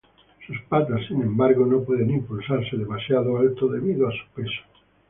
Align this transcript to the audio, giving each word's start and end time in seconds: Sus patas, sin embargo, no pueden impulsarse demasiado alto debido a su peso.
Sus 0.47 0.59
patas, 0.63 0.99
sin 1.07 1.21
embargo, 1.21 1.63
no 1.63 1.83
pueden 1.83 2.09
impulsarse 2.09 2.75
demasiado 2.75 3.37
alto 3.37 3.67
debido 3.67 4.07
a 4.09 4.11
su 4.11 4.27
peso. 4.33 4.61